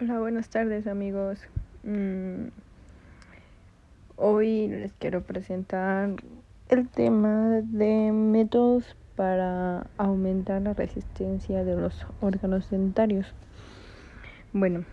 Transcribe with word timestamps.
Hola, 0.00 0.20
buenas 0.20 0.48
tardes 0.48 0.86
amigos. 0.86 1.40
Mm, 1.82 2.50
hoy 4.14 4.68
les 4.68 4.92
quiero 4.92 5.22
presentar 5.22 6.10
el 6.68 6.88
tema 6.88 7.62
de 7.64 8.12
métodos 8.12 8.94
para 9.16 9.88
aumentar 9.96 10.62
la 10.62 10.72
resistencia 10.72 11.64
de 11.64 11.74
los 11.74 12.06
órganos 12.20 12.70
dentarios. 12.70 13.34
Bueno, 14.52 14.84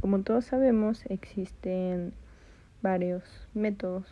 como 0.00 0.22
todos 0.22 0.46
sabemos, 0.46 1.04
existen 1.10 2.14
varios 2.80 3.24
métodos. 3.52 4.06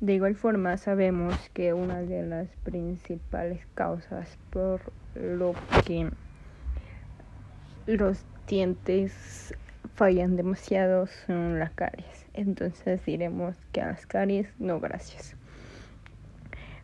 De 0.00 0.14
igual 0.14 0.36
forma, 0.36 0.78
sabemos 0.78 1.34
que 1.52 1.74
una 1.74 2.00
de 2.00 2.22
las 2.22 2.48
principales 2.64 3.60
causas 3.74 4.38
por 4.50 4.80
lo 5.14 5.54
que 5.84 6.08
los 7.86 8.24
dientes 8.46 9.54
fallan 9.94 10.36
demasiado 10.36 11.06
son 11.26 11.58
las 11.58 11.70
caries. 11.72 12.26
Entonces 12.34 13.04
diremos 13.04 13.56
que 13.72 13.80
a 13.80 13.86
las 13.86 14.06
caries 14.06 14.48
no 14.58 14.80
gracias. 14.80 15.36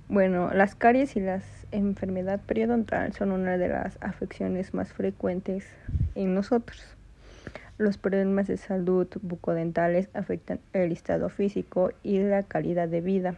Bueno, 0.08 0.50
las 0.52 0.74
caries 0.74 1.16
y 1.16 1.20
la 1.20 1.40
enfermedad 1.70 2.40
periodontal 2.40 3.12
son 3.14 3.32
una 3.32 3.56
de 3.56 3.68
las 3.68 3.96
afecciones 4.02 4.74
más 4.74 4.92
frecuentes 4.92 5.66
en 6.14 6.34
nosotros. 6.34 6.84
Los 7.78 7.96
problemas 7.96 8.46
de 8.46 8.58
salud 8.58 9.08
bucodentales 9.22 10.08
afectan 10.12 10.60
el 10.72 10.92
estado 10.92 11.30
físico 11.30 11.92
y 12.02 12.18
la 12.18 12.42
calidad 12.42 12.88
de 12.88 13.00
vida, 13.00 13.34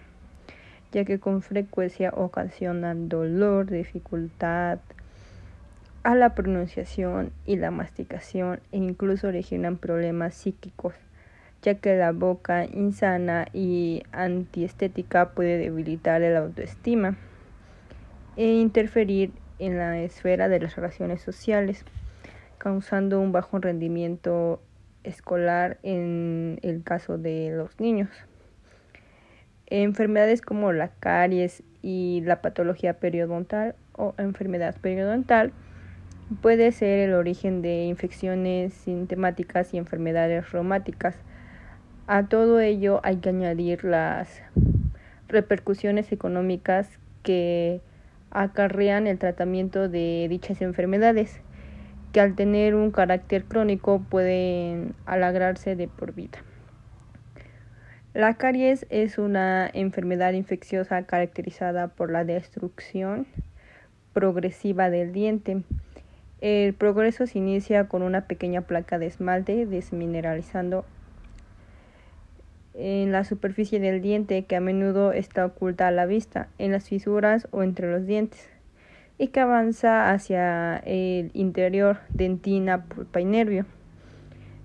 ya 0.92 1.04
que 1.04 1.20
con 1.20 1.42
frecuencia 1.42 2.10
ocasionan 2.14 3.08
dolor, 3.08 3.70
dificultad, 3.70 4.80
a 6.04 6.14
la 6.14 6.34
pronunciación 6.34 7.32
y 7.46 7.56
la 7.56 7.70
masticación 7.70 8.60
e 8.72 8.76
incluso 8.76 9.28
originan 9.28 9.78
problemas 9.78 10.34
psíquicos, 10.34 10.94
ya 11.62 11.76
que 11.76 11.96
la 11.96 12.12
boca 12.12 12.66
insana 12.66 13.46
y 13.54 14.02
antiestética 14.12 15.30
puede 15.30 15.56
debilitar 15.56 16.20
la 16.20 16.40
autoestima 16.40 17.16
e 18.36 18.52
interferir 18.52 19.32
en 19.58 19.78
la 19.78 19.98
esfera 19.98 20.50
de 20.50 20.60
las 20.60 20.76
relaciones 20.76 21.22
sociales, 21.22 21.86
causando 22.58 23.18
un 23.18 23.32
bajo 23.32 23.58
rendimiento 23.58 24.60
escolar 25.04 25.78
en 25.82 26.58
el 26.62 26.82
caso 26.82 27.16
de 27.16 27.50
los 27.56 27.80
niños. 27.80 28.10
Enfermedades 29.66 30.42
como 30.42 30.72
la 30.72 30.88
caries 30.88 31.62
y 31.80 32.20
la 32.26 32.42
patología 32.42 32.98
periodontal 32.98 33.74
o 33.96 34.14
enfermedad 34.18 34.76
periodontal 34.82 35.54
Puede 36.40 36.72
ser 36.72 37.00
el 37.00 37.12
origen 37.12 37.60
de 37.60 37.84
infecciones 37.84 38.72
sintomáticas 38.72 39.74
y 39.74 39.76
enfermedades 39.76 40.52
reumáticas. 40.52 41.16
A 42.06 42.28
todo 42.28 42.60
ello 42.60 43.00
hay 43.04 43.16
que 43.16 43.28
añadir 43.28 43.84
las 43.84 44.40
repercusiones 45.28 46.12
económicas 46.12 46.88
que 47.22 47.82
acarrean 48.30 49.06
el 49.06 49.18
tratamiento 49.18 49.90
de 49.90 50.26
dichas 50.30 50.62
enfermedades, 50.62 51.42
que 52.12 52.20
al 52.20 52.34
tener 52.34 52.74
un 52.74 52.90
carácter 52.90 53.44
crónico 53.44 54.02
pueden 54.08 54.94
alagrarse 55.04 55.76
de 55.76 55.88
por 55.88 56.14
vida. 56.14 56.38
La 58.14 58.32
caries 58.32 58.86
es 58.88 59.18
una 59.18 59.68
enfermedad 59.74 60.32
infecciosa 60.32 61.02
caracterizada 61.02 61.88
por 61.88 62.10
la 62.10 62.24
destrucción 62.24 63.26
progresiva 64.14 64.88
del 64.88 65.12
diente 65.12 65.64
el 66.44 66.74
progreso 66.74 67.26
se 67.26 67.38
inicia 67.38 67.88
con 67.88 68.02
una 68.02 68.26
pequeña 68.26 68.60
placa 68.60 68.98
de 68.98 69.06
esmalte 69.06 69.64
desmineralizando 69.64 70.84
en 72.74 73.12
la 73.12 73.24
superficie 73.24 73.80
del 73.80 74.02
diente 74.02 74.44
que 74.44 74.56
a 74.56 74.60
menudo 74.60 75.12
está 75.12 75.46
oculta 75.46 75.88
a 75.88 75.90
la 75.90 76.04
vista, 76.04 76.48
en 76.58 76.72
las 76.72 76.86
fisuras 76.86 77.48
o 77.50 77.62
entre 77.62 77.90
los 77.90 78.04
dientes, 78.06 78.46
y 79.16 79.28
que 79.28 79.40
avanza 79.40 80.12
hacia 80.12 80.76
el 80.84 81.30
interior, 81.32 82.00
dentina, 82.10 82.84
pulpa 82.84 83.22
y 83.22 83.24
nervio. 83.24 83.64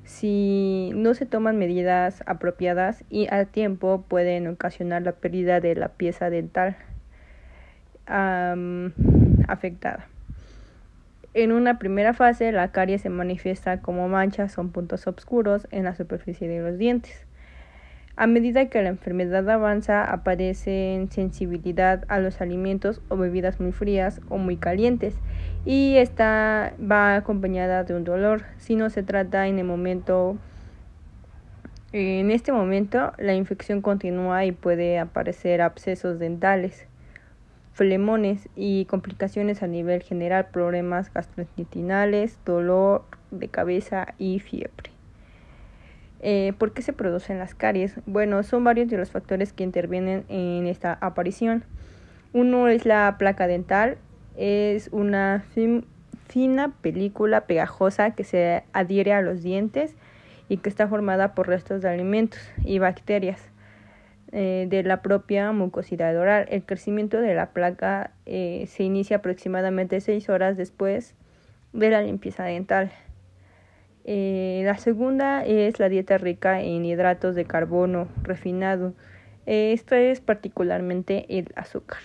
Si 0.04 0.92
no 0.96 1.14
se 1.14 1.26
toman 1.28 1.58
medidas 1.58 2.24
apropiadas 2.26 3.06
y 3.10 3.34
a 3.34 3.46
tiempo 3.46 4.04
pueden 4.06 4.48
ocasionar 4.48 5.04
la 5.04 5.14
pérdida 5.14 5.62
de 5.62 5.76
la 5.76 5.88
pieza 5.88 6.30
dental 6.30 6.76
afectada. 9.48 10.10
En 11.36 11.52
una 11.52 11.78
primera 11.78 12.14
fase, 12.14 12.52
la 12.52 12.72
caries 12.72 13.02
se 13.02 13.10
manifiesta 13.10 13.82
como 13.82 14.10
manchas 14.10 14.58
o 14.58 14.68
puntos 14.68 15.06
oscuros 15.06 15.68
en 15.70 15.84
la 15.84 15.96
superficie 15.96 16.48
de 16.48 16.62
los 16.62 16.80
dientes. 16.80 17.28
A 18.16 18.28
medida 18.28 18.68
que 18.68 18.82
la 18.82 18.90
enfermedad 18.90 19.50
avanza, 19.50 20.04
aparece 20.04 21.08
sensibilidad 21.10 22.04
a 22.10 22.20
los 22.20 22.42
alimentos 22.42 23.02
o 23.08 23.16
bebidas 23.16 23.62
muy 23.62 23.72
frías 23.72 24.20
o 24.28 24.38
muy 24.38 24.58
calientes 24.58 25.16
y 25.66 25.96
esta 25.96 26.74
va 26.80 27.16
acompañada 27.16 27.86
de 27.86 27.96
un 27.96 28.04
dolor 28.04 28.44
si 28.58 28.76
no 28.76 28.90
se 28.90 29.04
trata 29.04 29.48
en 29.48 29.58
el 29.58 29.66
momento 29.66 30.38
en 31.94 32.30
este 32.30 32.52
momento 32.52 33.14
la 33.18 33.36
infección 33.36 33.82
continúa 33.82 34.44
y 34.44 34.52
puede 34.52 35.00
aparecer 35.00 35.62
abscesos 35.62 36.20
dentales 36.20 36.89
flemones 37.80 38.50
y 38.58 38.84
complicaciones 38.86 39.64
a 39.64 39.68
nivel 39.68 40.04
general, 40.04 40.48
problemas 40.52 41.14
gastrointestinales, 41.14 42.38
dolor 42.44 43.06
de 43.32 43.48
cabeza 43.48 44.16
y 44.18 44.40
fiebre. 44.40 44.92
Eh, 46.20 46.52
¿Por 46.58 46.74
qué 46.74 46.82
se 46.82 46.92
producen 46.92 47.40
las 47.40 47.56
caries? 47.56 47.96
Bueno, 48.06 48.44
son 48.44 48.66
varios 48.66 48.90
de 48.90 48.98
los 48.98 49.12
factores 49.12 49.54
que 49.54 49.64
intervienen 49.64 50.26
en 50.28 50.68
esta 50.68 50.98
aparición. 51.00 51.64
Uno 52.34 52.68
es 52.68 52.86
la 52.86 53.16
placa 53.18 53.48
dental, 53.48 53.98
es 54.36 54.90
una 54.92 55.46
fina 56.28 56.74
película 56.82 57.48
pegajosa 57.48 58.12
que 58.12 58.26
se 58.26 58.66
adhiere 58.74 59.14
a 59.14 59.22
los 59.22 59.42
dientes 59.42 59.96
y 60.50 60.58
que 60.58 60.68
está 60.68 60.90
formada 60.90 61.34
por 61.34 61.48
restos 61.48 61.82
de 61.82 61.88
alimentos 61.88 62.42
y 62.66 62.80
bacterias. 62.80 63.40
Eh, 64.32 64.68
de 64.70 64.84
la 64.84 65.02
propia 65.02 65.52
mucosidad 65.52 66.16
oral. 66.16 66.46
El 66.52 66.64
crecimiento 66.64 67.20
de 67.20 67.34
la 67.34 67.50
placa 67.50 68.12
eh, 68.28 68.66
se 68.68 68.84
inicia 68.84 69.18
aproximadamente 69.18 70.02
seis 70.02 70.30
horas 70.30 70.56
después 70.56 71.16
de 71.74 71.90
la 71.90 72.04
limpieza 72.04 72.44
dental. 72.44 72.92
Eh, 74.06 74.62
la 74.66 74.78
segunda 74.78 75.44
es 75.46 75.80
la 75.80 75.90
dieta 75.90 76.20
rica 76.20 76.62
en 76.62 76.86
hidratos 76.86 77.34
de 77.34 77.46
carbono 77.46 78.08
refinado. 78.22 78.94
esto 79.48 79.96
es 79.96 80.22
particularmente 80.22 81.26
el 81.30 81.48
azúcar. 81.56 82.00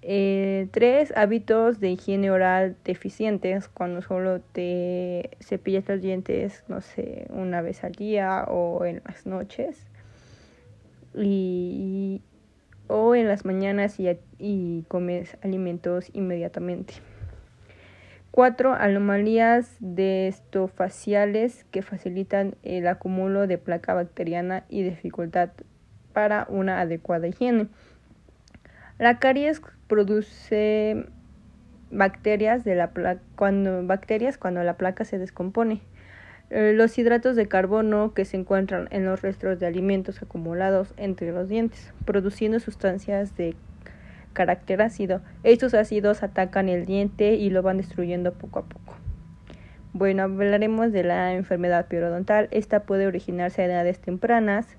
tres, 0.00 1.12
hábitos 1.16 1.80
de 1.80 1.90
higiene 1.90 2.30
oral 2.30 2.76
deficientes, 2.84 3.68
cuando 3.68 4.02
solo 4.02 4.40
te 4.40 5.30
cepillas 5.40 5.88
los 5.88 6.02
dientes, 6.02 6.64
no 6.68 6.80
sé, 6.80 7.26
una 7.30 7.62
vez 7.62 7.84
al 7.84 7.92
día 7.92 8.44
o 8.48 8.84
en 8.84 9.00
las 9.06 9.26
noches 9.26 9.86
y, 11.14 12.22
o 12.88 13.14
en 13.14 13.28
las 13.28 13.44
mañanas 13.44 13.98
y, 13.98 14.08
y 14.38 14.82
comes 14.88 15.36
alimentos 15.42 16.10
inmediatamente. 16.12 16.94
Cuatro, 18.30 18.72
anomalías 18.72 19.76
de 19.78 20.26
estofaciales 20.26 21.64
que 21.70 21.82
facilitan 21.82 22.56
el 22.64 22.88
acúmulo 22.88 23.46
de 23.46 23.58
placa 23.58 23.94
bacteriana 23.94 24.64
y 24.68 24.82
dificultad 24.82 25.50
para 26.12 26.46
una 26.48 26.80
adecuada 26.80 27.28
higiene. 27.28 27.68
La 28.98 29.18
caries 29.18 29.60
produce 29.86 31.06
bacterias 31.90 32.64
de 32.64 32.74
la 32.74 32.90
cuando 33.36 33.86
bacterias 33.86 34.38
cuando 34.38 34.62
la 34.64 34.76
placa 34.76 35.04
se 35.04 35.18
descompone. 35.18 35.80
Eh, 36.56 36.72
los 36.72 36.96
hidratos 36.96 37.34
de 37.34 37.48
carbono 37.48 38.14
que 38.14 38.24
se 38.24 38.36
encuentran 38.36 38.86
en 38.92 39.04
los 39.04 39.22
restos 39.22 39.58
de 39.58 39.66
alimentos 39.66 40.22
acumulados 40.22 40.94
entre 40.96 41.32
los 41.32 41.48
dientes, 41.48 41.92
produciendo 42.04 42.60
sustancias 42.60 43.36
de 43.36 43.56
carácter 44.34 44.80
ácido. 44.80 45.20
Estos 45.42 45.74
ácidos 45.74 46.22
atacan 46.22 46.68
el 46.68 46.86
diente 46.86 47.34
y 47.34 47.50
lo 47.50 47.62
van 47.62 47.78
destruyendo 47.78 48.34
poco 48.34 48.60
a 48.60 48.62
poco. 48.66 48.94
Bueno, 49.94 50.22
hablaremos 50.22 50.92
de 50.92 51.02
la 51.02 51.34
enfermedad 51.34 51.88
periodontal. 51.88 52.46
Esta 52.52 52.84
puede 52.84 53.08
originarse 53.08 53.62
a 53.62 53.64
edades 53.64 53.98
tempranas, 53.98 54.76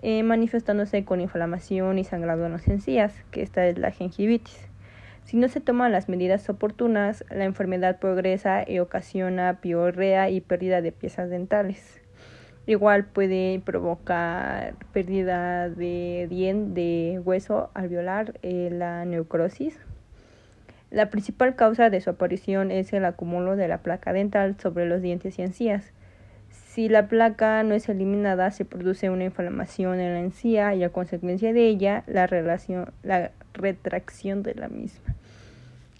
eh, 0.00 0.22
manifestándose 0.22 1.04
con 1.04 1.20
inflamación 1.20 1.98
y 1.98 2.04
sangrado 2.04 2.46
en 2.46 2.52
las 2.52 2.66
encías, 2.68 3.12
que 3.30 3.42
esta 3.42 3.66
es 3.66 3.76
la 3.76 3.90
gingivitis. 3.90 4.71
Si 5.24 5.36
no 5.36 5.48
se 5.48 5.60
toman 5.60 5.92
las 5.92 6.08
medidas 6.08 6.48
oportunas, 6.48 7.24
la 7.30 7.44
enfermedad 7.44 7.98
progresa 7.98 8.68
y 8.68 8.80
ocasiona 8.80 9.60
piorrea 9.60 10.30
y 10.30 10.40
pérdida 10.40 10.82
de 10.82 10.92
piezas 10.92 11.30
dentales. 11.30 12.02
Igual 12.66 13.06
puede 13.06 13.60
provocar 13.64 14.74
pérdida 14.92 15.68
de 15.68 16.26
diente, 16.30 16.80
de 16.80 17.18
hueso 17.18 17.70
alveolar, 17.74 18.38
eh, 18.42 18.68
la 18.70 19.04
necrosis. 19.04 19.78
La 20.90 21.10
principal 21.10 21.56
causa 21.56 21.90
de 21.90 22.00
su 22.00 22.10
aparición 22.10 22.70
es 22.70 22.92
el 22.92 23.04
acúmulo 23.04 23.56
de 23.56 23.66
la 23.66 23.78
placa 23.78 24.12
dental 24.12 24.56
sobre 24.60 24.86
los 24.86 25.02
dientes 25.02 25.38
y 25.38 25.42
encías. 25.42 25.92
Si 26.72 26.88
la 26.88 27.06
placa 27.06 27.62
no 27.64 27.74
es 27.74 27.86
eliminada, 27.90 28.50
se 28.50 28.64
produce 28.64 29.10
una 29.10 29.24
inflamación 29.24 30.00
en 30.00 30.14
la 30.14 30.20
encía 30.20 30.74
y 30.74 30.82
a 30.82 30.88
consecuencia 30.88 31.52
de 31.52 31.66
ella 31.66 32.02
la, 32.06 32.26
la 33.02 33.30
retracción 33.52 34.42
de 34.42 34.54
la 34.54 34.68
misma. 34.68 35.14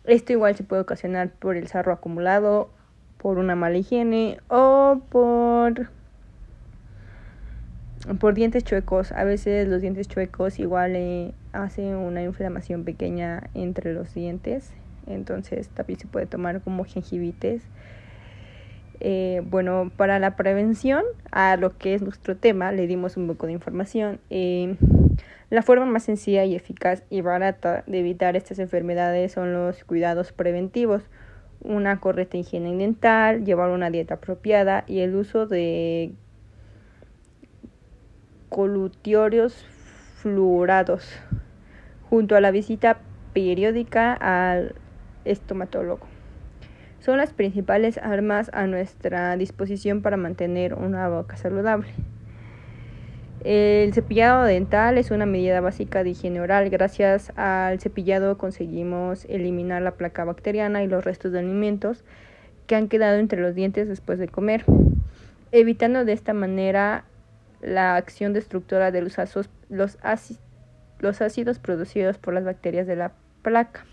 Esto 0.06 0.32
igual 0.32 0.56
se 0.56 0.64
puede 0.64 0.80
ocasionar 0.80 1.28
por 1.28 1.58
el 1.58 1.66
sarro 1.66 1.92
acumulado, 1.92 2.70
por 3.19 3.36
una 3.36 3.54
mala 3.54 3.76
higiene 3.76 4.38
o 4.48 5.02
por 5.10 5.90
por 8.18 8.32
dientes 8.32 8.64
chuecos. 8.64 9.12
A 9.12 9.25
veces 9.25 9.68
los 9.68 9.82
dientes 9.82 10.08
chuecos 10.08 10.58
igual 10.58 10.96
eh, 10.96 11.34
hacen 11.52 11.96
una 11.96 12.22
inflamación 12.22 12.84
pequeña 12.84 13.50
entre 13.52 13.92
los 13.92 14.14
dientes. 14.14 14.72
Entonces 15.06 15.68
también 15.68 16.00
se 16.00 16.06
puede 16.06 16.25
tomar 16.25 16.62
como 16.62 16.84
gingivitis. 16.84 17.62
Eh, 19.04 19.43
bueno, 19.44 19.90
para 19.96 20.20
la 20.20 20.37
prevención, 20.37 21.02
a 21.32 21.56
lo 21.56 21.76
que 21.76 21.94
es 21.94 22.02
nuestro 22.02 22.37
tema, 22.37 22.70
le 22.70 22.87
dimos 22.87 23.16
un 23.16 23.26
poco 23.26 23.46
de 23.46 23.52
información. 23.52 24.20
Eh, 24.31 24.76
la 25.50 25.62
forma 25.62 25.87
más 25.87 26.04
sencilla 26.04 26.44
y 26.44 26.54
eficaz 26.54 27.02
y 27.10 27.20
barata 27.20 27.82
de 27.88 27.99
evitar 27.99 28.37
estas 28.37 28.60
enfermedades 28.60 29.32
son 29.32 29.52
los 29.52 29.82
cuidados 29.82 30.31
preventivos. 30.31 31.02
Una 31.64 31.99
correcta 31.99 32.37
higiene 32.37 32.76
dental, 32.76 33.44
llevar 33.44 33.70
una 33.70 33.90
dieta 33.90 34.14
apropiada 34.14 34.84
y 34.87 35.00
el 35.00 35.16
uso 35.16 35.49
de 35.49 36.12
colutorios 38.50 39.66
fluorados, 40.14 41.10
junto 42.08 42.37
a 42.37 42.40
la 42.40 42.52
visita 42.52 43.00
periódica 43.32 44.12
al 44.12 44.76
estomatólogo. 45.25 46.12
Son 47.02 47.16
las 47.16 47.32
principales 47.32 47.99
armas 47.99 48.49
a 48.54 48.69
nuestra 48.69 49.37
disposición 49.37 50.02
para 50.02 50.16
mantener 50.16 50.75
una 50.75 51.08
boca 51.08 51.37
saludable. 51.37 51.88
El 53.43 53.93
cepillado 53.93 54.44
dental 54.44 54.96
es 54.99 55.10
una 55.10 55.26
medida 55.26 55.60
básica 55.60 56.04
de 56.04 56.10
higiene 56.10 56.40
oral. 56.40 56.70
Gracias 56.70 57.32
al 57.34 57.81
cepillado 57.81 58.38
conseguimos 58.38 59.25
eliminar 59.25 59.82
la 59.82 59.96
placa 59.96 60.25
bacteriana 60.25 60.84
y 60.84 60.87
los 60.87 61.04
restos 61.04 61.32
de 61.32 61.40
alimentos 61.40 62.04
que 62.69 62.76
han 62.76 62.87
quedado 62.87 63.19
entre 63.19 63.40
los 63.40 63.56
dientes 63.56 63.88
después 63.88 64.20
de 64.20 64.28
comer, 64.28 64.64
evitando 65.50 66.04
de 66.04 66.12
esta 66.12 66.34
manera 66.34 67.02
la 67.60 67.96
acción 67.96 68.32
destructora 68.32 68.93
de 68.93 69.02
los, 69.02 69.16
los, 69.69 69.99
ácidos 71.20 71.58
producidos 71.58 72.19
por 72.19 72.32
las 72.32 72.44
bacterias 72.44 72.87
de 72.87 72.94
la 72.94 73.10
placa. 73.43 73.87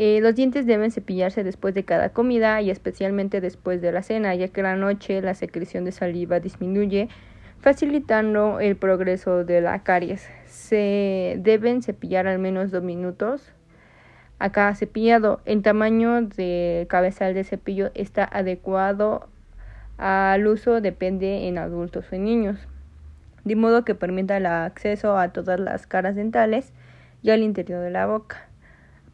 Eh, 0.00 0.20
los 0.20 0.36
dientes 0.36 0.64
deben 0.64 0.92
cepillarse 0.92 1.42
después 1.42 1.74
de 1.74 1.84
cada 1.84 2.10
comida 2.10 2.62
y 2.62 2.70
especialmente 2.70 3.40
después 3.40 3.82
de 3.82 3.90
la 3.90 4.04
cena, 4.04 4.32
ya 4.36 4.46
que 4.46 4.62
la 4.62 4.76
noche 4.76 5.20
la 5.22 5.34
secreción 5.34 5.84
de 5.84 5.90
saliva 5.90 6.38
disminuye, 6.38 7.08
facilitando 7.58 8.60
el 8.60 8.76
progreso 8.76 9.44
de 9.44 9.60
la 9.60 9.82
caries. 9.82 10.30
Se 10.44 11.34
deben 11.40 11.82
cepillar 11.82 12.28
al 12.28 12.38
menos 12.38 12.70
dos 12.70 12.84
minutos 12.84 13.52
a 14.38 14.52
cada 14.52 14.76
cepillado. 14.76 15.40
El 15.46 15.62
tamaño 15.62 16.22
del 16.22 16.86
cabezal 16.86 17.34
de 17.34 17.42
cepillo 17.42 17.90
está 17.94 18.22
adecuado 18.24 19.26
al 19.96 20.46
uso 20.46 20.80
depende 20.80 21.48
en 21.48 21.58
adultos 21.58 22.04
o 22.12 22.14
en 22.14 22.22
niños, 22.22 22.68
de 23.42 23.56
modo 23.56 23.84
que 23.84 23.96
permita 23.96 24.36
el 24.36 24.46
acceso 24.46 25.18
a 25.18 25.32
todas 25.32 25.58
las 25.58 25.88
caras 25.88 26.14
dentales 26.14 26.72
y 27.20 27.30
al 27.30 27.42
interior 27.42 27.82
de 27.82 27.90
la 27.90 28.06
boca. 28.06 28.47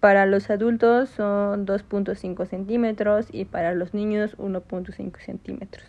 Para 0.04 0.26
los 0.26 0.50
adultos 0.50 1.08
son 1.08 1.64
2.5 1.64 2.44
centímetros 2.44 3.28
y 3.32 3.46
para 3.46 3.72
los 3.72 3.94
niños 3.94 4.36
1.5 4.36 5.18
centímetros. 5.18 5.86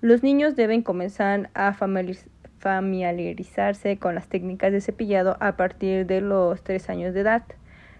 Los 0.00 0.24
niños 0.24 0.56
deben 0.56 0.82
comenzar 0.82 1.48
a 1.54 1.72
familiarizarse 1.72 3.98
con 3.98 4.16
las 4.16 4.26
técnicas 4.26 4.72
de 4.72 4.80
cepillado 4.80 5.36
a 5.38 5.56
partir 5.56 6.06
de 6.06 6.20
los 6.20 6.64
3 6.64 6.90
años 6.90 7.14
de 7.14 7.20
edad. 7.20 7.44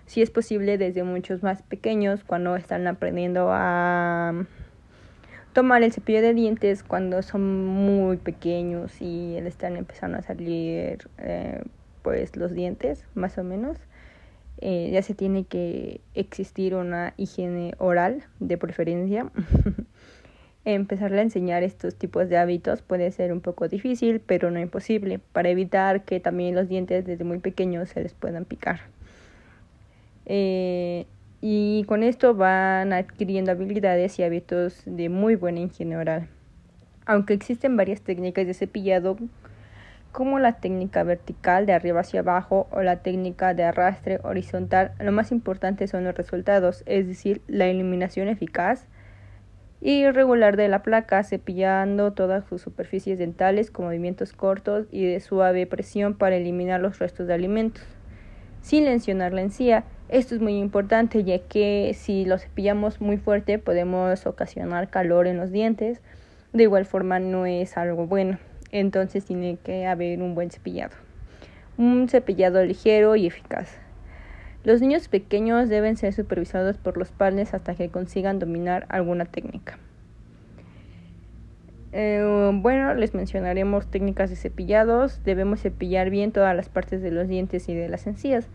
Si 0.06 0.20
es 0.20 0.32
posible 0.32 0.78
desde 0.78 1.04
muchos 1.04 1.44
más 1.44 1.62
pequeños 1.62 2.24
cuando 2.24 2.56
están 2.56 2.88
aprendiendo 2.88 3.50
a 3.52 4.44
tomar 5.52 5.84
el 5.84 5.92
cepillo 5.92 6.22
de 6.22 6.34
dientes 6.34 6.82
cuando 6.82 7.22
son 7.22 7.66
muy 7.66 8.16
pequeños 8.16 9.00
y 9.00 9.36
están 9.36 9.76
empezando 9.76 10.18
a 10.18 10.22
salir 10.22 11.08
eh, 11.18 11.62
pues 12.02 12.34
los 12.34 12.52
dientes 12.52 13.06
más 13.14 13.38
o 13.38 13.44
menos 13.44 13.78
eh, 14.58 14.90
ya 14.92 15.02
se 15.02 15.14
tiene 15.14 15.44
que 15.44 16.00
existir 16.14 16.74
una 16.74 17.14
higiene 17.16 17.74
oral 17.78 18.22
de 18.38 18.58
preferencia 18.58 19.30
empezarle 20.64 21.18
a 21.18 21.22
enseñar 21.22 21.62
estos 21.62 21.96
tipos 21.96 22.28
de 22.28 22.38
hábitos 22.38 22.82
puede 22.82 23.10
ser 23.10 23.32
un 23.32 23.40
poco 23.40 23.66
difícil 23.68 24.20
pero 24.20 24.50
no 24.50 24.60
imposible 24.60 25.18
para 25.32 25.48
evitar 25.48 26.04
que 26.04 26.20
también 26.20 26.54
los 26.54 26.68
dientes 26.68 27.04
desde 27.04 27.24
muy 27.24 27.38
pequeños 27.38 27.88
se 27.88 28.02
les 28.02 28.14
puedan 28.14 28.44
picar 28.44 28.80
eh, 30.26 31.06
y 31.40 31.84
con 31.88 32.04
esto 32.04 32.34
van 32.34 32.92
adquiriendo 32.92 33.50
habilidades 33.50 34.18
y 34.18 34.22
hábitos 34.22 34.82
de 34.86 35.08
muy 35.08 35.34
buena 35.34 35.60
higiene 35.60 35.96
oral. 35.96 36.28
Aunque 37.04 37.34
existen 37.34 37.76
varias 37.76 38.00
técnicas 38.00 38.46
de 38.46 38.54
cepillado 38.54 39.16
como 40.12 40.38
la 40.38 40.54
técnica 40.60 41.02
vertical 41.02 41.66
de 41.66 41.72
arriba 41.72 42.00
hacia 42.00 42.20
abajo 42.20 42.68
o 42.70 42.82
la 42.82 43.02
técnica 43.02 43.54
de 43.54 43.64
arrastre 43.64 44.20
horizontal, 44.22 44.92
lo 45.00 45.10
más 45.10 45.32
importante 45.32 45.88
son 45.88 46.04
los 46.04 46.14
resultados, 46.14 46.82
es 46.86 47.06
decir, 47.06 47.42
la 47.48 47.66
eliminación 47.66 48.28
eficaz 48.28 48.86
y 49.80 50.08
regular 50.08 50.56
de 50.56 50.68
la 50.68 50.82
placa, 50.82 51.24
cepillando 51.24 52.12
todas 52.12 52.44
sus 52.44 52.62
superficies 52.62 53.18
dentales 53.18 53.70
con 53.70 53.86
movimientos 53.86 54.32
cortos 54.32 54.86
y 54.92 55.06
de 55.06 55.18
suave 55.18 55.66
presión 55.66 56.14
para 56.14 56.36
eliminar 56.36 56.80
los 56.80 57.00
restos 57.00 57.26
de 57.26 57.34
alimentos, 57.34 57.84
sin 58.60 58.84
lesionar 58.84 59.32
la 59.32 59.40
encía 59.40 59.84
esto 60.12 60.34
es 60.34 60.42
muy 60.42 60.58
importante 60.58 61.24
ya 61.24 61.38
que 61.38 61.96
si 61.98 62.26
lo 62.26 62.36
cepillamos 62.36 63.00
muy 63.00 63.16
fuerte 63.16 63.58
podemos 63.58 64.26
ocasionar 64.26 64.90
calor 64.90 65.26
en 65.26 65.38
los 65.38 65.50
dientes. 65.50 66.02
De 66.52 66.64
igual 66.64 66.84
forma 66.84 67.18
no 67.18 67.46
es 67.46 67.78
algo 67.78 68.06
bueno. 68.06 68.38
Entonces 68.72 69.24
tiene 69.24 69.58
que 69.62 69.86
haber 69.86 70.20
un 70.20 70.34
buen 70.34 70.50
cepillado. 70.50 70.94
Un 71.78 72.08
cepillado 72.08 72.64
ligero 72.64 73.14
y 73.14 73.26
eficaz. 73.26 73.78
Los 74.64 74.80
niños 74.80 75.08
pequeños 75.08 75.68
deben 75.68 75.96
ser 75.96 76.12
supervisados 76.12 76.78
por 76.78 76.96
los 76.96 77.10
padres 77.10 77.54
hasta 77.54 77.74
que 77.74 77.88
consigan 77.88 78.38
dominar 78.38 78.86
alguna 78.88 79.24
técnica. 79.24 79.78
Eh, 81.92 82.50
bueno, 82.54 82.94
les 82.94 83.14
mencionaremos 83.14 83.86
técnicas 83.90 84.30
de 84.30 84.36
cepillados. 84.36 85.22
Debemos 85.24 85.60
cepillar 85.60 86.10
bien 86.10 86.32
todas 86.32 86.56
las 86.56 86.68
partes 86.68 87.02
de 87.02 87.10
los 87.10 87.28
dientes 87.28 87.68
y 87.68 87.74
de 87.74 87.88
las 87.88 88.06
encías 88.06 88.48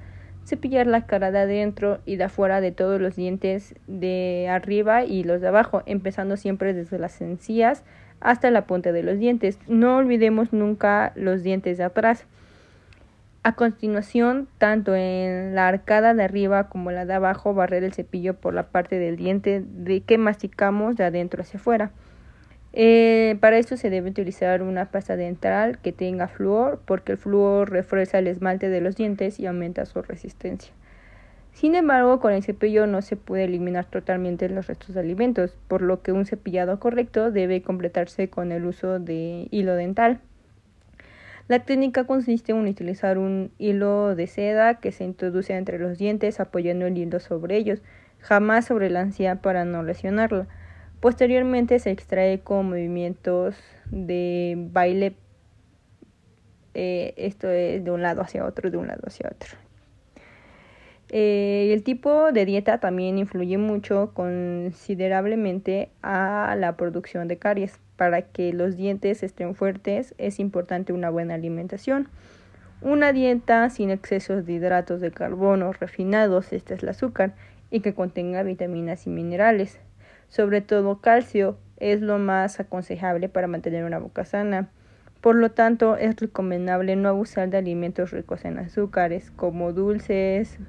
cepillar 0.48 0.88
la 0.88 1.06
cara 1.06 1.32
de 1.32 1.40
adentro 1.40 2.00
y 2.06 2.16
de 2.16 2.24
afuera 2.24 2.62
de 2.62 2.72
todos 2.72 3.02
los 3.02 3.18
dientes 3.18 3.76
de 3.86 4.48
arriba 4.50 5.04
y 5.04 5.26
los 5.26 5.42
de 5.42 5.50
abajo, 5.50 5.84
empezando 5.86 6.38
siempre 6.38 6.74
desde 6.74 6.98
las 6.98 7.20
encías 7.20 7.84
hasta 8.20 8.52
la 8.52 8.66
punta 8.66 8.92
de 8.92 9.04
los 9.04 9.20
dientes. 9.20 9.60
No 9.68 9.98
olvidemos 9.98 10.54
nunca 10.54 11.12
los 11.16 11.44
dientes 11.44 11.78
de 11.78 11.84
atrás. 11.84 12.26
A 13.44 13.54
continuación, 13.54 14.48
tanto 14.58 14.96
en 14.96 15.56
la 15.56 15.68
arcada 15.68 16.14
de 16.14 16.24
arriba 16.24 16.68
como 16.68 16.92
la 16.92 17.06
de 17.06 17.14
abajo, 17.14 17.54
barrer 17.54 17.84
el 17.84 17.94
cepillo 17.94 18.34
por 18.34 18.54
la 18.54 18.64
parte 18.64 19.00
del 19.00 19.16
diente 19.16 19.64
de 19.66 20.02
que 20.02 20.18
masticamos 20.18 20.98
de 20.98 21.06
adentro 21.06 21.42
hacia 21.42 21.60
afuera. 21.60 21.92
Eh, 22.74 23.38
para 23.40 23.58
esto 23.58 23.78
se 23.78 23.90
debe 23.90 24.10
utilizar 24.10 24.62
una 24.62 24.92
pasta 24.92 25.16
dental 25.16 25.80
que 25.80 25.94
tenga 25.94 26.28
flúor 26.28 26.82
porque 26.86 27.14
el 27.14 27.18
flúor 27.18 27.72
refuerza 27.72 28.20
el 28.20 28.28
esmalte 28.28 28.70
de 28.70 28.82
los 28.82 28.96
dientes 28.96 29.40
y 29.40 29.46
aumenta 29.46 29.86
su 29.86 30.02
resistencia. 30.02 30.74
Sin 31.58 31.74
embargo, 31.74 32.20
con 32.20 32.34
el 32.34 32.44
cepillo 32.44 32.86
no 32.86 33.02
se 33.02 33.16
puede 33.16 33.46
eliminar 33.46 33.86
totalmente 33.86 34.48
los 34.48 34.68
restos 34.68 34.94
de 34.94 35.00
alimentos, 35.00 35.58
por 35.68 35.82
lo 35.82 36.04
que 36.04 36.12
un 36.12 36.28
cepillado 36.28 36.80
correcto 36.80 37.32
debe 37.32 37.64
completarse 37.64 38.30
con 38.30 38.52
el 38.52 38.64
uso 38.64 39.00
de 39.00 39.48
hilo 39.50 39.74
dental. 39.74 40.20
La 41.48 41.66
técnica 41.66 42.04
consiste 42.04 42.52
en 42.52 42.68
utilizar 42.68 43.18
un 43.18 43.50
hilo 43.58 44.16
de 44.16 44.28
seda 44.28 44.76
que 44.76 44.92
se 44.92 45.04
introduce 45.04 45.56
entre 45.56 45.80
los 45.80 45.98
dientes 45.98 46.40
apoyando 46.40 46.86
el 46.86 46.96
hilo 46.96 47.20
sobre 47.20 47.58
ellos, 47.58 47.82
jamás 48.20 48.66
sobre 48.66 48.92
la 48.92 49.02
encía 49.02 49.42
para 49.42 49.66
no 49.66 49.82
lesionarla. 49.82 50.46
Posteriormente 51.00 51.80
se 51.80 51.90
extrae 51.90 52.40
con 52.42 52.70
movimientos 52.70 53.56
de 53.90 54.54
baile. 54.72 55.16
Eh, 56.76 57.16
esto 57.18 57.50
es 57.50 57.84
de 57.84 57.90
un 57.90 58.04
lado 58.04 58.22
hacia 58.22 58.46
otro, 58.46 58.70
de 58.70 58.78
un 58.78 58.86
lado 58.86 59.02
hacia 59.08 59.28
otro. 59.34 59.67
Eh, 61.10 61.72
el 61.74 61.84
tipo 61.84 62.32
de 62.32 62.46
dieta 62.46 62.80
también 62.80 63.18
influye 63.18 63.58
mucho 63.58 64.12
considerablemente 64.14 65.90
a 66.02 66.56
la 66.58 66.76
producción 66.76 67.28
de 67.28 67.38
caries. 67.38 67.80
Para 67.96 68.22
que 68.22 68.54
los 68.54 68.78
dientes 68.78 69.24
estén 69.24 69.56
fuertes 69.56 70.14
es 70.20 70.40
importante 70.40 70.94
una 70.94 71.10
buena 71.10 71.34
alimentación. 71.34 72.10
Una 72.82 73.12
dieta 73.12 73.70
sin 73.72 73.90
excesos 73.90 74.46
de 74.46 74.54
hidratos 74.54 75.02
de 75.02 75.10
carbono 75.10 75.74
refinados, 75.74 76.54
este 76.54 76.76
es 76.76 76.84
el 76.84 76.90
azúcar, 76.90 77.34
y 77.72 77.80
que 77.80 77.96
contenga 77.96 78.44
vitaminas 78.44 79.08
y 79.08 79.10
minerales. 79.10 79.80
Sobre 80.30 80.62
todo 80.62 81.02
calcio 81.02 81.58
es 81.78 82.02
lo 82.02 82.20
más 82.20 82.60
aconsejable 82.60 83.30
para 83.30 83.48
mantener 83.48 83.84
una 83.84 83.98
boca 83.98 84.26
sana. 84.26 84.70
Por 85.22 85.36
lo 85.36 85.50
tanto, 85.50 85.98
es 85.98 86.16
recomendable 86.18 86.96
no 86.96 87.10
abusar 87.10 87.50
de 87.50 87.58
alimentos 87.58 88.12
ricos 88.12 88.46
en 88.46 88.60
azúcares 88.60 89.32
como 89.32 89.74
dulces, 89.74 90.60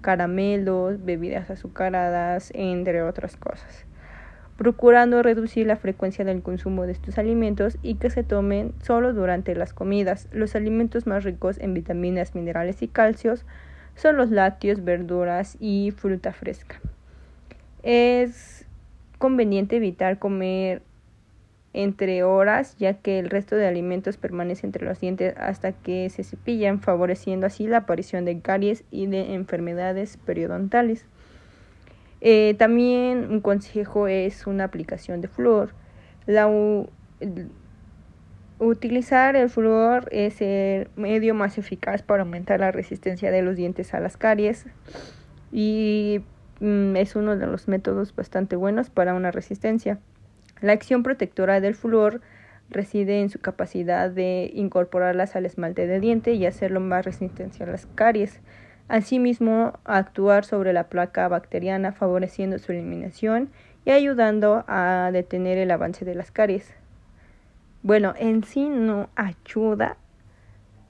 caramelos, 0.00 1.04
bebidas 1.04 1.50
azucaradas, 1.50 2.50
entre 2.54 3.02
otras 3.02 3.36
cosas 3.36 3.86
procurando 4.56 5.22
reducir 5.22 5.66
la 5.66 5.76
frecuencia 5.76 6.24
del 6.24 6.42
consumo 6.42 6.86
de 6.86 6.92
estos 6.92 7.18
alimentos 7.18 7.76
y 7.82 7.96
que 7.96 8.10
se 8.10 8.24
tomen 8.24 8.72
solo 8.82 9.12
durante 9.12 9.54
las 9.54 9.74
comidas. 9.74 10.28
Los 10.32 10.56
alimentos 10.56 11.06
más 11.06 11.24
ricos 11.24 11.58
en 11.58 11.74
vitaminas, 11.74 12.34
minerales 12.34 12.82
y 12.82 12.88
calcios 12.88 13.44
son 13.96 14.16
los 14.16 14.30
lácteos, 14.30 14.84
verduras 14.84 15.56
y 15.60 15.92
fruta 15.94 16.32
fresca. 16.32 16.80
Es 17.82 18.66
conveniente 19.18 19.76
evitar 19.76 20.18
comer 20.18 20.82
entre 21.76 22.22
horas, 22.22 22.74
ya 22.78 22.94
que 22.94 23.18
el 23.18 23.28
resto 23.28 23.54
de 23.54 23.66
alimentos 23.66 24.16
permanece 24.16 24.66
entre 24.66 24.86
los 24.86 24.98
dientes 24.98 25.34
hasta 25.36 25.72
que 25.72 26.08
se 26.08 26.24
cepillan, 26.24 26.80
favoreciendo 26.80 27.46
así 27.46 27.66
la 27.66 27.78
aparición 27.78 28.24
de 28.24 28.40
caries 28.40 28.84
y 28.90 29.06
de 29.06 29.34
enfermedades 29.34 30.16
periodontales. 30.16 31.04
Eh, 32.22 32.54
también 32.58 33.30
un 33.30 33.40
consejo 33.40 34.08
es 34.08 34.46
una 34.46 34.64
aplicación 34.64 35.20
de 35.20 35.28
flúor. 35.28 35.74
La 36.26 36.48
utilizar 38.58 39.36
el 39.36 39.50
flúor 39.50 40.08
es 40.10 40.40
el 40.40 40.88
medio 40.96 41.34
más 41.34 41.58
eficaz 41.58 42.02
para 42.02 42.22
aumentar 42.22 42.60
la 42.60 42.72
resistencia 42.72 43.30
de 43.30 43.42
los 43.42 43.54
dientes 43.54 43.92
a 43.92 44.00
las 44.00 44.16
caries 44.16 44.64
y 45.52 46.22
mm, 46.60 46.96
es 46.96 47.16
uno 47.16 47.36
de 47.36 47.46
los 47.46 47.68
métodos 47.68 48.16
bastante 48.16 48.56
buenos 48.56 48.88
para 48.88 49.12
una 49.12 49.30
resistencia. 49.30 49.98
La 50.60 50.72
acción 50.72 51.02
protectora 51.02 51.60
del 51.60 51.74
flúor 51.74 52.20
reside 52.70 53.20
en 53.20 53.30
su 53.30 53.40
capacidad 53.40 54.10
de 54.10 54.50
incorporarlas 54.54 55.36
al 55.36 55.46
esmalte 55.46 55.86
de 55.86 56.00
diente 56.00 56.32
y 56.32 56.46
hacerlo 56.46 56.80
más 56.80 57.04
resistente 57.04 57.62
a 57.62 57.66
las 57.66 57.86
caries. 57.86 58.40
Asimismo, 58.88 59.78
actuar 59.84 60.44
sobre 60.44 60.72
la 60.72 60.88
placa 60.88 61.28
bacteriana 61.28 61.92
favoreciendo 61.92 62.58
su 62.58 62.72
eliminación 62.72 63.50
y 63.84 63.90
ayudando 63.90 64.64
a 64.66 65.10
detener 65.12 65.58
el 65.58 65.70
avance 65.70 66.04
de 66.04 66.14
las 66.14 66.30
caries. 66.30 66.74
Bueno, 67.82 68.14
en 68.18 68.42
sí 68.42 68.68
no 68.68 69.08
ayuda 69.14 69.96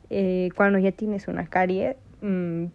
eh, 0.08 0.50
cuando 0.54 0.78
ya 0.78 0.92
tienes 0.92 1.28
una 1.28 1.46
carie, 1.46 1.96
mm, 2.22 2.66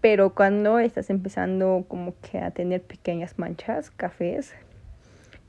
pero 0.00 0.34
cuando 0.34 0.78
estás 0.78 1.10
empezando 1.10 1.84
como 1.88 2.14
que 2.20 2.38
a 2.38 2.50
tener 2.52 2.82
pequeñas 2.82 3.38
manchas, 3.38 3.90
cafés, 3.90 4.54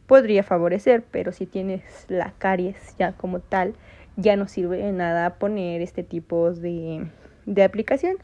podría 0.07 0.43
favorecer, 0.43 1.03
pero 1.11 1.31
si 1.31 1.45
tienes 1.45 1.83
la 2.07 2.33
caries 2.37 2.95
ya 2.97 3.11
como 3.11 3.39
tal, 3.39 3.75
ya 4.15 4.35
no 4.35 4.47
sirve 4.47 4.77
de 4.77 4.91
nada 4.91 5.35
poner 5.35 5.81
este 5.81 6.03
tipo 6.03 6.51
de 6.51 7.05
de 7.47 7.63
aplicación. 7.63 8.17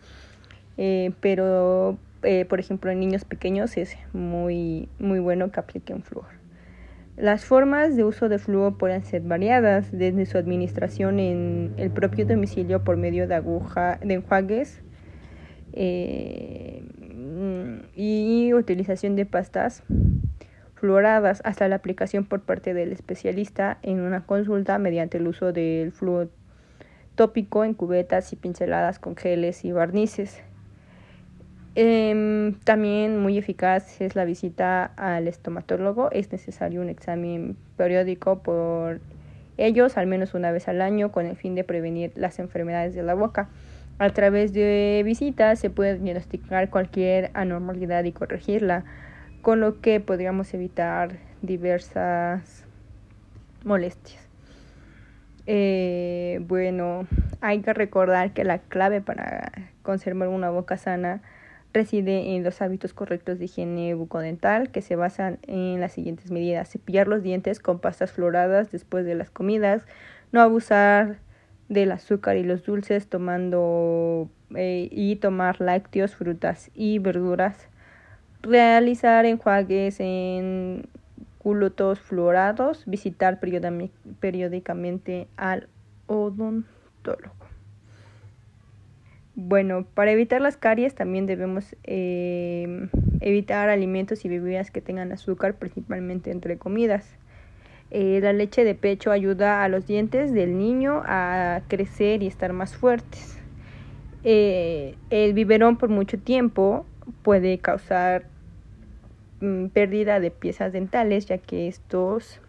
Eh, 0.77 1.11
pero, 1.19 1.97
eh, 2.21 2.45
por 2.45 2.59
ejemplo, 2.59 2.91
en 2.91 2.99
niños 2.99 3.25
pequeños 3.25 3.75
es 3.77 3.97
muy, 4.13 4.89
muy 4.99 5.19
bueno 5.19 5.51
que 5.51 5.59
apliquen 5.59 6.03
flúor. 6.03 6.27
Las 7.15 7.45
formas 7.45 7.95
de 7.95 8.03
uso 8.03 8.27
de 8.27 8.39
flúor 8.39 8.77
pueden 8.77 9.03
ser 9.03 9.21
variadas, 9.21 9.91
desde 9.91 10.25
su 10.25 10.37
administración 10.37 11.19
en 11.19 11.73
el 11.77 11.89
propio 11.91 12.25
domicilio 12.25 12.83
por 12.83 12.97
medio 12.97 13.27
de 13.27 13.35
aguja, 13.35 13.99
de 14.03 14.15
enjuagues 14.15 14.81
eh, 15.73 16.83
y 17.95 18.53
utilización 18.53 19.15
de 19.15 19.27
pastas 19.27 19.83
hasta 21.43 21.67
la 21.67 21.75
aplicación 21.75 22.25
por 22.25 22.41
parte 22.41 22.73
del 22.73 22.91
especialista 22.91 23.77
en 23.81 24.01
una 24.01 24.25
consulta 24.25 24.77
mediante 24.77 25.17
el 25.17 25.27
uso 25.27 25.53
del 25.53 25.91
flúor 25.91 26.29
tópico 27.15 27.63
en 27.63 27.73
cubetas 27.73 28.33
y 28.33 28.35
pinceladas 28.35 28.99
con 28.99 29.15
geles 29.15 29.63
y 29.63 29.71
barnices. 29.71 30.41
Em, 31.75 32.53
también 32.65 33.17
muy 33.19 33.37
eficaz 33.37 33.99
es 34.01 34.15
la 34.15 34.25
visita 34.25 34.91
al 34.95 35.27
estomatólogo. 35.27 36.11
Es 36.11 36.31
necesario 36.31 36.81
un 36.81 36.89
examen 36.89 37.55
periódico 37.77 38.39
por 38.39 38.99
ellos, 39.57 39.97
al 39.97 40.07
menos 40.07 40.33
una 40.33 40.51
vez 40.51 40.67
al 40.67 40.81
año, 40.81 41.11
con 41.11 41.25
el 41.25 41.35
fin 41.35 41.55
de 41.55 41.63
prevenir 41.63 42.11
las 42.15 42.39
enfermedades 42.39 42.93
de 42.93 43.03
la 43.03 43.13
boca. 43.13 43.49
A 43.99 44.09
través 44.09 44.53
de 44.53 45.01
visitas 45.05 45.59
se 45.59 45.69
puede 45.69 45.97
diagnosticar 45.97 46.69
cualquier 46.69 47.31
anormalidad 47.33 48.03
y 48.03 48.11
corregirla, 48.11 48.83
con 49.43 49.59
lo 49.59 49.81
que 49.81 49.99
podríamos 49.99 50.53
evitar 50.53 51.17
diversas 51.41 52.63
molestias. 53.65 54.27
Eh, 55.45 56.39
bueno, 56.47 57.05
hay 57.41 57.59
que 57.59 57.73
recordar 57.73 58.31
que 58.33 58.45
la 58.45 58.59
clave 58.59 59.01
para 59.01 59.51
conservar 59.81 60.29
una 60.29 60.49
boca 60.49 60.77
sana 60.77 61.21
reside 61.73 62.35
en 62.35 62.43
los 62.43 62.61
hábitos 62.61 62.93
correctos 62.93 63.37
de 63.37 63.45
higiene 63.45 63.93
bucodental 63.95 64.71
que 64.71 64.81
se 64.81 64.95
basan 64.95 65.39
en 65.41 65.81
las 65.81 65.91
siguientes 65.91 66.31
medidas. 66.31 66.69
Cepillar 66.69 67.09
los 67.09 67.21
dientes 67.21 67.59
con 67.59 67.79
pastas 67.79 68.13
floradas 68.13 68.71
después 68.71 69.05
de 69.05 69.15
las 69.15 69.29
comidas, 69.29 69.85
no 70.31 70.39
abusar 70.39 71.17
del 71.67 71.91
azúcar 71.91 72.37
y 72.37 72.43
los 72.43 72.63
dulces 72.63 73.07
tomando 73.07 74.29
eh, 74.55 74.87
y 74.89 75.17
tomar 75.17 75.59
lácteos, 75.59 76.15
frutas 76.15 76.71
y 76.73 76.99
verduras. 76.99 77.67
Realizar 78.43 79.25
enjuagues 79.25 79.99
en 79.99 80.85
culotos 81.37 81.99
fluorados, 81.99 82.83
visitar 82.85 83.39
periódicamente 83.39 85.27
al 85.37 85.69
odontólogo. 86.07 87.33
Bueno, 89.35 89.85
para 89.95 90.11
evitar 90.11 90.41
las 90.41 90.57
caries 90.57 90.93
también 90.93 91.25
debemos 91.25 91.75
eh, 91.85 92.87
evitar 93.21 93.69
alimentos 93.69 94.25
y 94.25 94.29
bebidas 94.29 94.71
que 94.71 94.81
tengan 94.81 95.11
azúcar, 95.11 95.55
principalmente 95.55 96.29
entre 96.29 96.57
comidas. 96.57 97.15
Eh, 97.91 98.19
la 98.21 98.33
leche 98.33 98.63
de 98.63 98.75
pecho 98.75 99.11
ayuda 99.11 99.63
a 99.63 99.69
los 99.69 99.87
dientes 99.87 100.33
del 100.33 100.57
niño 100.57 101.01
a 101.05 101.61
crecer 101.67 102.23
y 102.23 102.27
estar 102.27 102.51
más 102.51 102.75
fuertes. 102.75 103.39
Eh, 104.23 104.95
el 105.09 105.33
biberón 105.33 105.77
por 105.77 105.89
mucho 105.89 106.19
tiempo 106.19 106.85
puede 107.23 107.57
causar 107.57 108.32
pérdida 109.73 110.19
de 110.19 110.31
piezas 110.31 110.71
dentales, 110.73 111.25
ya 111.25 111.37
que 111.37 111.67
estos 111.67 112.39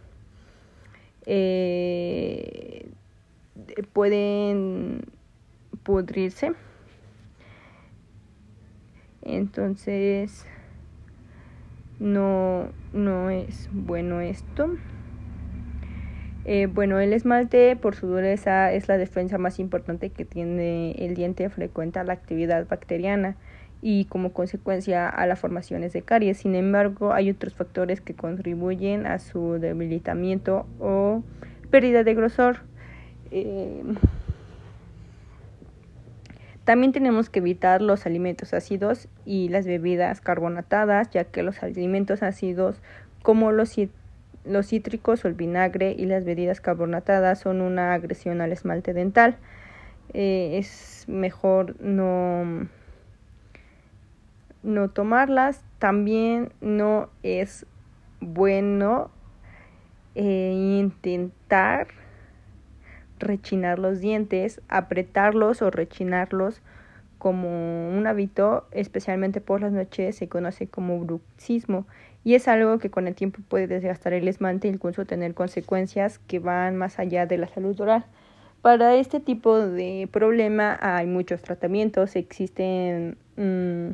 eh, 1.27 2.89
pueden 3.93 5.05
pudrirse. 5.83 6.53
Entonces, 9.23 10.47
no, 11.99 12.69
no 12.93 13.31
es 13.31 13.69
bueno 13.73 14.21
esto. 14.21 14.69
Eh, 16.45 16.67
bueno, 16.67 17.01
el 17.01 17.15
esmalte 17.15 17.75
por 17.75 17.95
su 17.95 18.07
dureza 18.07 18.71
es 18.73 18.87
la 18.87 18.99
defensa 18.99 19.39
más 19.39 19.59
importante 19.59 20.11
que 20.11 20.27
tiene 20.27 20.93
el 20.99 21.15
diente 21.15 21.49
frente 21.49 21.99
a 21.99 22.05
la 22.05 22.13
actividad 22.13 22.69
bacteriana 22.69 23.37
y 23.87 24.07
como 24.07 24.33
consecuencia 24.33 25.11
a 25.11 25.27
las 25.27 25.39
formaciones 25.39 25.93
de 25.93 26.01
caries. 26.01 26.39
Sin 26.39 26.55
embargo, 26.55 27.13
hay 27.13 27.29
otros 27.29 27.53
factores 27.53 28.01
que 28.01 28.15
contribuyen 28.15 29.07
a 29.07 29.19
su 29.19 29.59
debilitamiento 29.61 30.67
o 30.81 31.23
pérdida 31.71 32.03
de 32.03 32.15
grosor. 32.15 32.61
Eh, 33.31 33.83
también 36.65 36.93
tenemos 36.93 37.29
que 37.29 37.41
evitar 37.41 37.83
los 37.83 38.07
alimentos 38.07 38.55
ácidos 38.55 39.07
y 39.27 39.51
las 39.51 39.67
bebidas 39.67 40.23
carbonatadas, 40.23 41.11
ya 41.11 41.25
que 41.25 41.43
los 41.43 41.63
alimentos 41.63 42.23
ácidos 42.23 42.81
como 43.21 43.53
los, 43.53 43.77
cítricos 44.63 45.27
o 45.27 45.29
el 45.29 45.35
vinagre 45.35 45.95
y 45.99 46.07
las 46.07 46.25
bebidas 46.25 46.63
carbonatadas 46.63 47.41
son 47.41 47.61
una 47.61 47.93
agresión 47.93 48.41
al 48.41 48.51
esmalte 48.51 48.95
dental. 48.95 49.37
Eh, 50.15 50.57
es 50.57 51.05
mejor 51.07 51.79
no 51.83 52.67
no 54.65 54.91
tomarlas. 54.91 55.63
También 55.79 56.53
no 56.61 57.09
es 57.23 57.67
bueno 58.21 59.11
eh, 60.15 60.53
intentar 60.81 61.89
rechinar 63.19 63.79
los 63.79 64.01
dientes, 64.01 64.61
apretarlos 64.69 65.63
o 65.63 65.71
rechinarlos 65.71 66.63
como 67.19 67.89
un 67.97 68.07
hábito, 68.07 68.67
especialmente 68.71 69.41
por 69.41 69.63
las 69.63 69.73
noches, 69.73 70.17
se 70.17 70.29
conoce 70.29 70.67
como 70.67 70.99
bruxismo 71.01 71.87
y 72.23 72.35
es 72.35 72.49
algo 72.49 72.79
que 72.79 72.91
con 72.91 73.07
el 73.07 73.15
tiempo 73.15 73.41
puede 73.49 73.67
desgastar 73.67 74.13
el 74.13 74.29
esmalte 74.29 74.69
e 74.69 74.73
incluso 74.73 75.05
tener 75.05 75.35
consecuencias 75.35 76.19
que 76.19 76.39
van 76.39 76.77
más 76.77 76.99
allá 76.99 77.27
de 77.27 77.39
la 77.39 77.49
salud 77.49 77.81
oral. 77.81 78.05
Para 78.61 78.95
este 78.97 79.21
tipo 79.21 79.59
de 79.59 80.09
problema 80.11 80.79
hay 80.81 81.07
muchos 81.07 81.43
tratamientos, 81.43 82.17
existen 82.17 83.17
mm, 83.37 83.91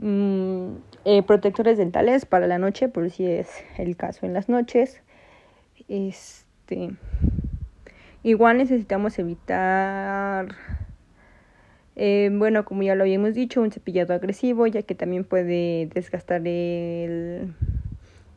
Mm, 0.00 0.76
eh, 1.04 1.22
protectores 1.24 1.76
dentales 1.76 2.24
para 2.24 2.46
la 2.46 2.58
noche, 2.58 2.88
por 2.88 3.10
si 3.10 3.26
es 3.26 3.48
el 3.78 3.96
caso 3.96 4.26
en 4.26 4.32
las 4.32 4.48
noches. 4.48 5.02
Este, 5.88 6.90
igual 8.22 8.58
necesitamos 8.58 9.18
evitar, 9.18 10.54
eh, 11.96 12.30
bueno, 12.32 12.64
como 12.64 12.82
ya 12.82 12.94
lo 12.94 13.02
habíamos 13.02 13.34
dicho, 13.34 13.60
un 13.60 13.72
cepillado 13.72 14.14
agresivo, 14.14 14.66
ya 14.66 14.82
que 14.82 14.94
también 14.94 15.24
puede 15.24 15.86
desgastar 15.92 16.46
el, 16.46 17.54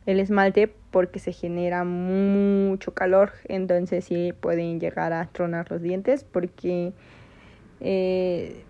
el 0.06 0.20
esmalte 0.20 0.72
porque 0.90 1.20
se 1.20 1.32
genera 1.32 1.84
mucho 1.84 2.92
calor, 2.92 3.32
entonces 3.46 4.04
sí 4.06 4.32
pueden 4.40 4.80
llegar 4.80 5.12
a 5.12 5.26
tronar 5.26 5.70
los 5.70 5.80
dientes 5.80 6.24
porque 6.24 6.92
eh, 7.80 8.64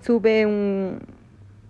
sube 0.00 0.46
un, 0.46 1.00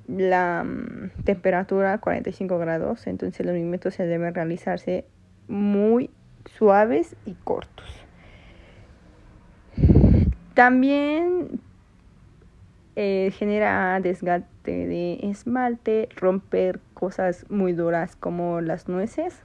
la 0.09 0.65
mm, 0.65 1.25
temperatura 1.25 1.95
a 1.95 1.99
45 1.99 2.59
grados, 2.59 3.07
entonces 3.07 3.45
los 3.45 3.55
movimientos 3.55 3.95
se 3.95 4.07
deben 4.07 4.35
realizarse 4.35 5.05
muy 5.49 6.11
suaves 6.47 7.17
y 7.27 7.35
cortos. 7.45 7.87
También 10.55 11.61
eh, 12.97 13.33
genera 13.37 13.99
desgaste 14.01 14.87
de 14.87 15.19
esmalte, 15.23 16.09
romper 16.15 16.79
cosas 16.95 17.45
muy 17.51 17.73
duras 17.73 18.15
como 18.15 18.61
las 18.61 18.89
nueces. 18.89 19.43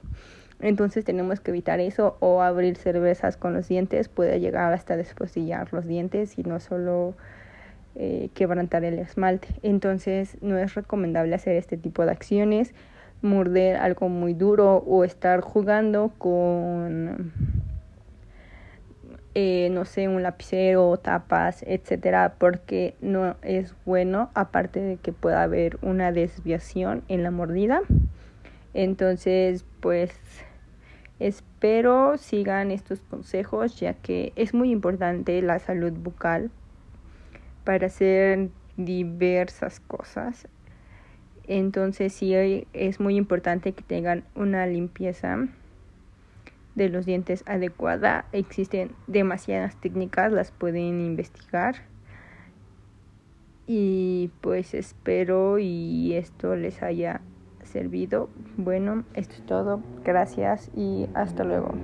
Entonces 0.60 1.04
tenemos 1.04 1.40
que 1.40 1.50
evitar 1.50 1.80
eso 1.80 2.16
o 2.20 2.42
abrir 2.42 2.76
cervezas 2.76 3.36
con 3.36 3.54
los 3.54 3.66
dientes 3.66 4.08
puede 4.08 4.38
llegar 4.40 4.72
hasta 4.72 4.96
despostillar 4.96 5.72
los 5.72 5.86
dientes 5.86 6.38
y 6.38 6.42
no 6.42 6.60
solo 6.60 7.14
eh, 8.02 8.30
quebrantar 8.32 8.82
el 8.82 8.98
esmalte. 8.98 9.48
Entonces 9.62 10.38
no 10.40 10.56
es 10.56 10.74
recomendable 10.74 11.34
hacer 11.34 11.56
este 11.56 11.76
tipo 11.76 12.02
de 12.06 12.12
acciones, 12.12 12.72
morder 13.20 13.76
algo 13.76 14.08
muy 14.08 14.32
duro 14.32 14.78
o 14.78 15.04
estar 15.04 15.42
jugando 15.42 16.10
con, 16.16 17.30
eh, 19.34 19.68
no 19.72 19.84
sé, 19.84 20.08
un 20.08 20.22
lapicero, 20.22 20.96
tapas, 20.96 21.62
etcétera, 21.66 22.36
porque 22.38 22.94
no 23.02 23.36
es 23.42 23.74
bueno, 23.84 24.30
aparte 24.32 24.80
de 24.80 24.96
que 24.96 25.12
pueda 25.12 25.42
haber 25.42 25.76
una 25.82 26.10
desviación 26.10 27.02
en 27.08 27.22
la 27.22 27.30
mordida. 27.30 27.82
Entonces, 28.72 29.66
pues 29.80 30.10
espero 31.18 32.16
sigan 32.16 32.70
estos 32.70 33.02
consejos 33.02 33.78
ya 33.78 33.92
que 33.92 34.32
es 34.36 34.54
muy 34.54 34.70
importante 34.70 35.42
la 35.42 35.58
salud 35.58 35.92
bucal 35.92 36.50
para 37.64 37.86
hacer 37.86 38.48
diversas 38.76 39.80
cosas. 39.80 40.48
Entonces 41.46 42.12
sí 42.12 42.34
es 42.72 43.00
muy 43.00 43.16
importante 43.16 43.72
que 43.72 43.82
tengan 43.82 44.24
una 44.34 44.66
limpieza 44.66 45.48
de 46.74 46.88
los 46.88 47.06
dientes 47.06 47.42
adecuada. 47.46 48.24
Existen 48.32 48.92
demasiadas 49.06 49.76
técnicas, 49.76 50.32
las 50.32 50.52
pueden 50.52 51.00
investigar. 51.00 51.76
Y 53.66 54.30
pues 54.40 54.74
espero 54.74 55.58
y 55.58 56.14
esto 56.14 56.56
les 56.56 56.82
haya 56.82 57.20
servido. 57.64 58.28
Bueno, 58.56 59.04
esto 59.14 59.34
es 59.34 59.46
todo. 59.46 59.82
Gracias 60.04 60.70
y 60.74 61.08
hasta 61.14 61.44
luego. 61.44 61.74